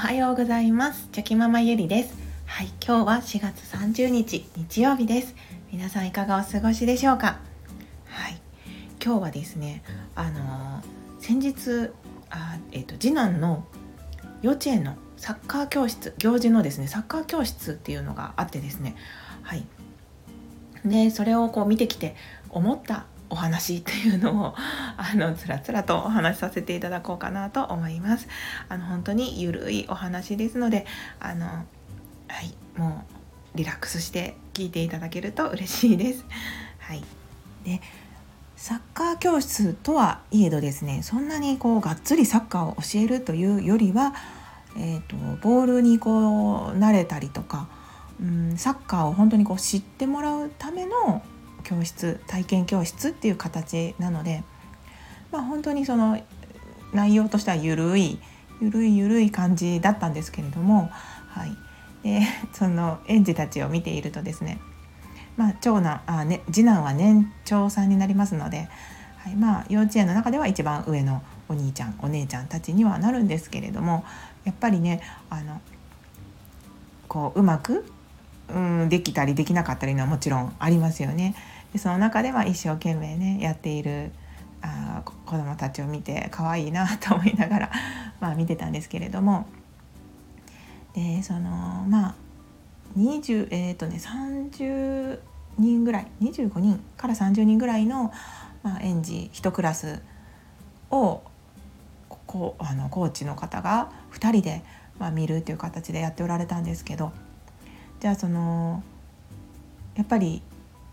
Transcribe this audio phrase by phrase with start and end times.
[0.00, 1.10] はようございます。
[1.12, 2.14] チョキママゆりです。
[2.46, 5.34] はい今日は4月30日日曜日です。
[5.70, 7.38] 皆さんいかがお過ごしでしょうか？
[8.06, 8.40] はい
[9.04, 9.82] 今日はですね
[10.14, 11.90] あのー、先日
[12.30, 13.66] あえっ、ー、と次男の
[14.40, 18.96] 幼稚園のサッカー教室行事のですねサッカー教室っていうのがあってですね。
[19.42, 19.66] はい。
[20.82, 22.16] でそれをこう見てきて
[22.48, 24.54] 思ったお話っていうのを
[24.98, 28.28] あのつらつらとお話しさせていただこうかなと思います。
[28.68, 30.86] あの本当にゆるいお話ですので
[31.20, 31.64] あのは
[32.42, 33.04] いも
[33.54, 36.24] うリラックスして聞いていただけると嬉しいです。
[36.80, 37.02] はい、
[37.64, 37.80] で
[38.56, 44.14] サッカー教室とはいえどですねそんなにこうがっつりサッカーを教えるというよりは、
[44.76, 47.68] えーと、ボールにこう慣れたりとか、
[48.20, 51.22] うん、サッカーを本当にこう知ってもらうための
[51.70, 54.42] 教室体験教室っていう形なので、
[55.30, 56.20] まあ、本当にその
[56.92, 58.18] 内容としてはゆるい
[58.60, 60.90] ゆるいゆるい感じだったんですけれども、
[61.28, 61.56] はい、
[62.02, 64.58] で その園児たちを見ているとですね、
[65.36, 68.68] まあ、長男あ、ね、次男は年長さんになりますので、
[69.18, 74.04] はいまあ、幼稚園の中では一番上のお兄ちゃんお姉ちゃんたちにはなるんですけれども
[74.44, 75.60] やっぱりねあの
[77.06, 77.84] こううまく
[78.48, 81.36] うんできたりできなかったりのはもちろんありますよね。
[81.72, 84.10] でその中では一生懸命ねやっている
[84.62, 87.70] あ子どもたちを見て可愛いなと思いながら
[88.20, 89.46] まあ見てたんですけれども。
[90.94, 92.14] でそのまあ
[92.98, 95.20] 20えっ、ー、とね30
[95.58, 98.12] 人ぐらい25人から30人ぐらいの、
[98.64, 100.02] まあ、園児1クラス
[100.90, 101.22] を
[102.26, 104.64] こあのコーチの方が2人で、
[104.98, 107.12] まあ、見るという形でやっておられたんですけど。
[108.00, 108.82] じゃあその
[109.94, 110.42] やっぱり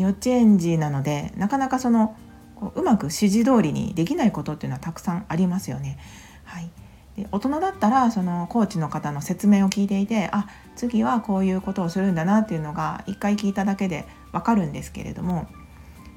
[0.00, 2.16] 幼稚園児なのでなかなかその
[2.56, 5.98] こううまく指示通りにできないことっていうのはたくさんありますよね。
[6.44, 6.70] はい、
[7.16, 15.46] で大人だったらそのコーチの方の説明を聞いていてあ次はこういうことをするんだなっていうのが一回聞いただけでわかるんですけれども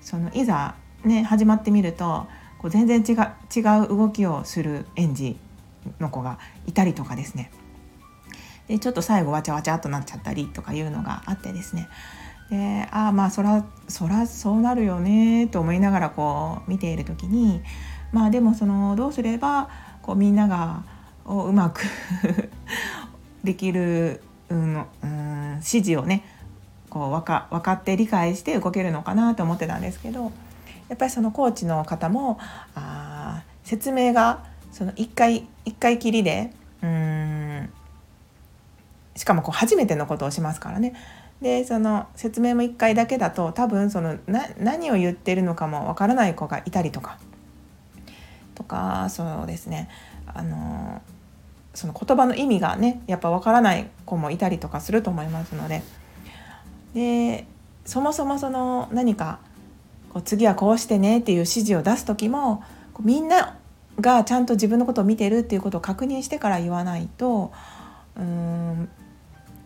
[0.00, 2.26] そのいざね始まってみると
[2.58, 5.36] こう全然違う違う動きをする園児
[5.98, 7.50] の子がいたりとかですね。
[8.68, 11.88] でちょっと最後わちゃわちゃっとなっちゃったりとかいうのがあってですね。
[12.52, 17.62] でああまあそらそらそうなるよねと思いながらこう見ている時に
[18.12, 19.70] まあでもそのどうすれば
[20.02, 20.84] こうみんなが
[21.24, 21.80] をうまく
[23.42, 24.20] できる、
[24.50, 26.24] うん、うん、指示をね
[26.90, 30.30] こう分か分かって理解して動けるのかなと思ってたんですけど
[30.90, 32.38] やっぱりそのコーチの方も
[32.74, 36.52] あ説明がその1回1回きりで
[36.82, 37.51] うん
[39.16, 40.94] しかもこう初めてのことをしますからね。
[41.40, 44.16] でその説明も1回だけだと多分その
[44.58, 47.18] 何を言ってるのかもわからない子がいたりとか。
[48.54, 49.88] とかそうですね。
[50.26, 51.02] あの
[51.74, 55.82] その言葉の意味がねやっぱわからない子もいたりとかすると思いますので。
[56.94, 57.46] で
[57.84, 59.38] そもそもその何か
[60.12, 62.62] こう次はこうしてねっていう指示を出す時も
[63.00, 63.56] みんな
[64.00, 67.52] がちゃんと自分のことを見てるっていうことを確認してから言わないと
[68.16, 68.88] うん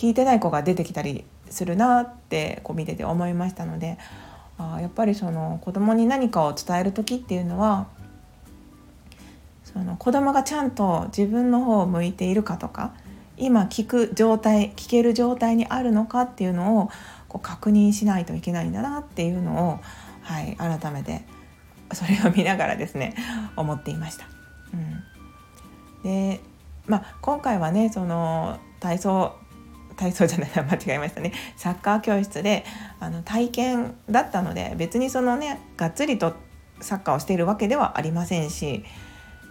[0.00, 3.98] 聞いてない子が出てきたりするなってこう見てて思いましたので
[4.56, 7.86] あやっぱりその子供に何かを伝える時っていうのは
[9.62, 12.94] その子供がちゃんと自分の方を向いているかとか
[13.36, 16.90] 今聞く状態聞ける状態にあるのかっていうのを
[17.28, 19.80] こう確認しないといけないんだなっていうのを、
[20.22, 21.26] はい、改めて
[21.92, 23.14] それを見ながらですね
[23.54, 24.24] 思っていました。
[24.72, 26.40] うん、で
[26.86, 29.39] まあ今回はねその体操
[30.00, 31.32] 体操じゃない間違えましたね。
[31.56, 32.64] サッカー教室で
[33.00, 36.34] あの体験だったので別にそのねがっつりと
[36.80, 38.82] サッカーをしているわけではありませんし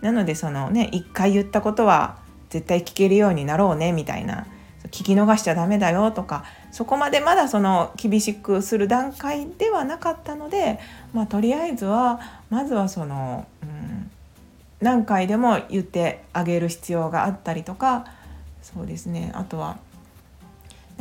[0.00, 2.18] なのでそのね一回言ったことは
[2.50, 4.48] 絶対聞けるようになろうねみたいな
[4.86, 10.80] 聞き逃しちゃダメだよとかそこまでまだその厳しくする段階ではなかったので、
[11.14, 12.20] まあ、とりあえずは
[12.50, 14.10] まずはその、うん、
[14.80, 18.06] 何回でも言ってあげる必要があったりとか
[18.60, 19.32] そうですね。
[19.34, 19.78] あとは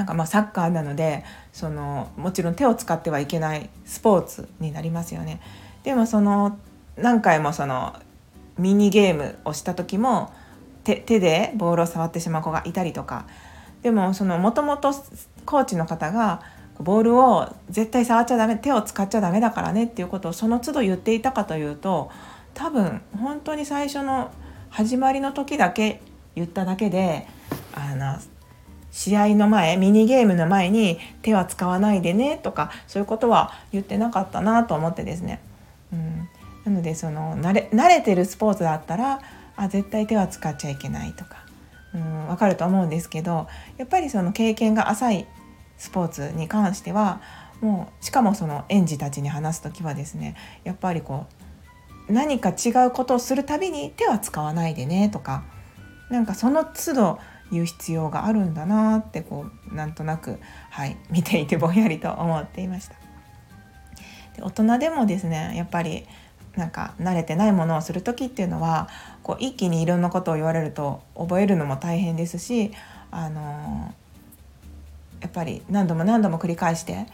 [0.00, 5.42] なんかまあサッカーなのでそのもちろん手を使ってはいけないスポーツになりますよね。
[5.82, 6.58] でもその
[6.96, 7.94] 何回もその
[8.56, 10.32] ミニゲームをした時も
[10.84, 13.26] 手手でボールを触ってしまう子がいたりとか
[13.82, 14.94] でもそのもともと
[15.44, 16.40] コーチの方が
[16.78, 22.10] ボールを絶対触っちゃダメ手を使っちゃダメだからねっていうことをその都度言っていたかというと
[22.54, 24.32] 多分本当に最初の
[24.70, 26.00] 始まりの時だけ
[26.34, 27.26] 言っただけで
[27.74, 28.18] あの
[28.90, 35.40] 試合の前ミニゲームの前に手は使わないでねとかそういうことは言ってなかったなと思ってですね、
[35.92, 36.28] うん、
[36.64, 39.20] なのでその慣れ慣れてるスポーツだったら
[39.56, 41.44] あ絶対手は使っちゃいけないとか、
[41.94, 43.46] うん、分かると思うんですけど
[43.76, 45.26] やっぱりその経験が浅い
[45.78, 47.20] スポーツに関しては
[47.60, 51.26] もうしかもその園児たちに話す時はですねやっぱりこ
[52.08, 55.44] う何か違うことをするたびに手は使わないでねとか
[56.10, 57.18] なんかその都度
[57.50, 60.38] 言う必要があるんだなってこうなんとなく、
[60.70, 62.94] はい、見ていてぼんやりと思っていました。
[64.36, 66.06] で大人でもですねやっぱり
[66.56, 68.88] なんか慣れてないものをする時っていうのは
[69.22, 72.72] こう一気にいろんなことを言われると覚えるのも大変ですし、
[73.10, 73.94] あの
[75.20, 77.06] やっぱり何度も何度も繰り返して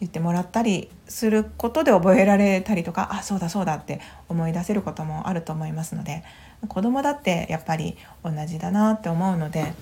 [0.00, 6.24] 言ってもらったりすることで覚えられたりとかあそうだそうだって思い出せることもあると思いますので
[6.68, 9.74] 子供だってやっぱり同じだなって思うので、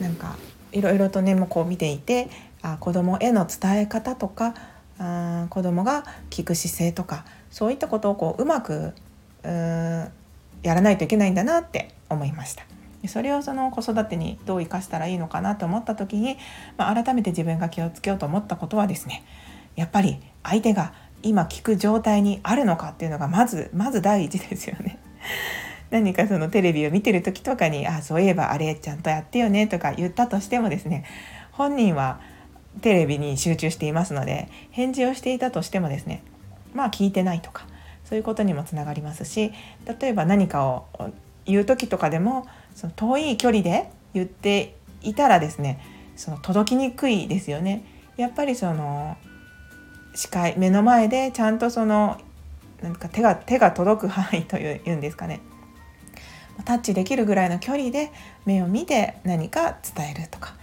[0.00, 0.36] うん、なんか
[0.72, 2.30] いろいろとねもうこう見ていて
[2.62, 4.54] あ子供への伝え方とか
[4.98, 8.94] あ子供が聞く姿勢とかそういったことをこううまく
[9.44, 9.48] う
[10.62, 12.64] やらないといけないんだなって思いました。
[13.08, 16.36] それをその子育てにどう生かしたらいいのかなと思った時に、
[16.76, 19.24] まあ、改めて自分が気をつけようと思ったことはですね
[19.76, 20.92] やっぱり相手が
[21.22, 24.98] 今聞く状態にあるのかっていうのがまずまず第一ですよね。
[25.90, 31.04] 何かそのテレビを見てる時とかに「あそういえばあれちゃんとやってよね」とか言ったとしてもですね
[31.52, 32.20] 本人は
[32.80, 36.22] テレビに集中していますので返事をしていたとしてもですね
[36.74, 37.66] まあ聞いてないとか
[38.04, 39.52] そういうことにもつながりますし
[40.00, 40.86] 例えば何かを
[41.44, 45.80] 言う時とかでもその遠い距離で言っていたらですね
[46.16, 47.84] その届きにくいですよね。
[48.16, 49.16] やっぱりその
[50.14, 52.20] 視界目の前でちゃんとその
[52.82, 55.40] なんか手が手が届く範囲というんですかね。
[56.64, 58.12] タッチできるぐらいの距離で
[58.44, 60.54] 目を見て何か伝えるとか。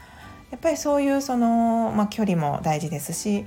[0.51, 3.45] やっぱりそういうその、まあ、距離も大事ですし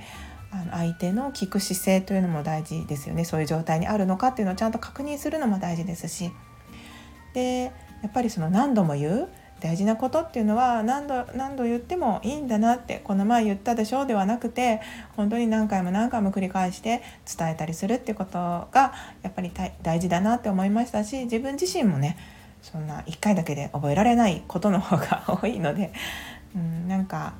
[0.51, 3.25] あの相手の聞く姿勢というのも大事ですよね。
[3.25, 6.31] そういう状態にあるのかっていうのをちゃんと確認するのも大事ですし。
[7.33, 9.29] でやっぱりその何度も言う
[9.61, 14.81] 大事なことっていうのは何度何度言ってもいいんだなってこの前言ったでしょうではなくて
[15.15, 17.03] 本当に何回も何回も繰り返して
[17.37, 18.31] 伝えたりするってこと
[18.71, 19.51] がやっぱり
[19.83, 22.17] 大事だなって思いましたし自分自身もね
[22.63, 25.93] そんな1回だけで覚えられないことの方が 多いので、
[26.55, 27.33] うん、なんか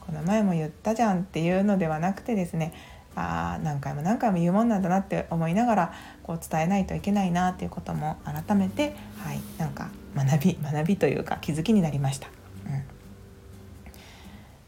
[0.00, 2.74] この前も言ったじゃんっていうのではなくてですね
[3.14, 5.92] あ何回も何回も言うもんなんだなって思いながら
[6.22, 12.28] こう伝えないといけないなっていうことも改めて、はい、なんか学び 学びというか気づきになりました。
[12.66, 12.82] うん、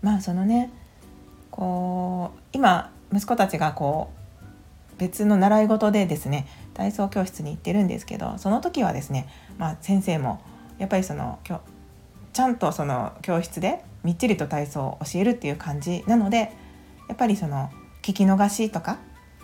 [0.02, 0.70] まあそのね
[1.50, 10.40] こう今息子たちがこう別の習い事でですね体操教室に行ってるんですけどその時はですね、まあ、先生も
[10.78, 11.38] やっぱりその
[12.32, 16.52] ちゃんとその教室でみっちりと体操を教えるっていう感じなので
[17.08, 17.70] やっぱりその
[18.04, 18.98] 聞き逃しとか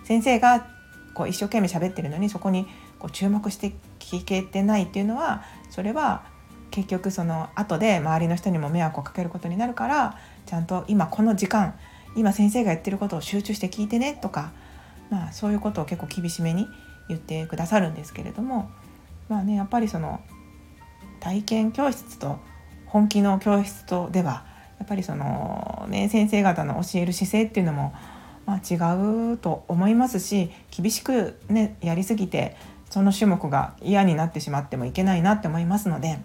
[0.04, 0.66] 先生が
[1.14, 2.66] こう一生懸命喋ってるのにそこに
[2.98, 6.24] こう注目して聞けてないっていうのはそれは
[6.70, 11.74] 結局その後で周りの人にも迷惑をかけることになるからちゃんと今この時間
[12.16, 14.52] 今先生が言ってることを集中して聞いてねとか、
[15.08, 16.68] まあ、そういうことを結構厳しめに
[17.08, 18.70] 言ってくださるんですけれども
[19.30, 20.20] まあねやっぱりその
[21.20, 22.38] 体験教室と
[22.84, 24.44] 本気の教室とでは
[24.78, 27.94] やっぱりそのね先生方の教える姿勢っていうのも
[28.46, 28.76] まあ、違
[29.32, 32.56] うと思いますし厳しく、ね、やりすぎて
[32.90, 36.18] その種目が嫌になってしまってもいけないなって思いますので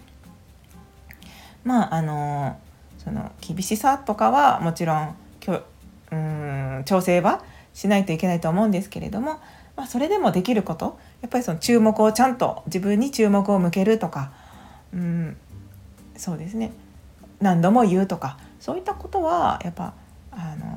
[1.63, 2.59] まああの
[2.97, 5.61] その厳しさとかはもちろんきょ
[6.11, 7.43] うん調整は
[7.73, 9.39] しないといけないと思うんですけれども、
[9.75, 14.31] まあ、それでもできることやっぱりその注目をちゃんと自分に注目を向けるとか
[14.93, 15.37] うん
[16.17, 16.71] そうですね。
[17.41, 19.93] 何度も言うとかそういったことはやっぱ
[20.31, 20.74] あの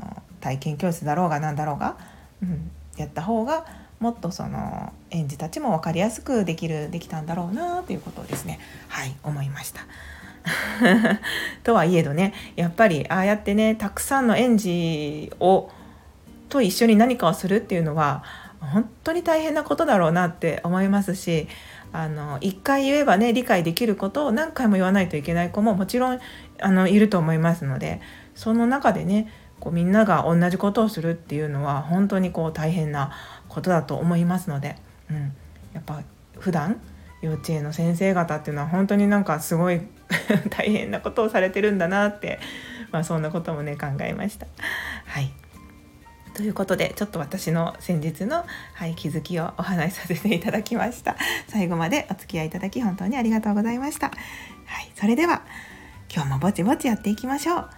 [0.48, 1.98] 体験教室だろうが何だろうが、
[2.42, 3.66] うん、やった方が
[4.00, 9.82] もっとその園児たちも分かりやすくできるできたんだろうなということをですねはい思いました。
[11.64, 15.70] とはいえどねやっぱりああやってねたくさんの園児を
[16.48, 18.24] と一緒に何かをするっていうのは
[18.60, 21.46] 本当に大変なことだろうなって思いますし
[21.92, 26.20] あの一回言えばね理解できることを何回も言わないといけない子ももちろん
[26.60, 28.00] あのいると思いますので
[28.34, 33.12] その中でねこうみんなが同じことをするっていうのは本当にこう大変な
[33.48, 34.76] ことだと思いますので、
[35.10, 35.32] うん、
[35.72, 36.02] やっぱ
[36.38, 36.80] 普段
[37.20, 39.80] 幼稚園の先生方っていうのは本当になんかすごい
[40.50, 42.38] 大変なことをされてるんだなって、
[42.92, 44.46] まあ、そんなこともね考えました。
[45.06, 45.32] はい。
[46.34, 51.16] ということでちょっと私の先日の、はい、気づきをお話しさせていただきました。
[51.48, 54.12] 最後までお付き合いいただき本当にありがとうございました、は
[54.82, 55.42] い、それでは
[56.14, 57.77] 今日もぼちぼちやっていきましょう。